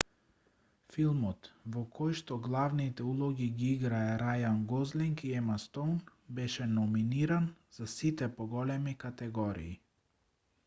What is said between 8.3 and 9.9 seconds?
поголеми категории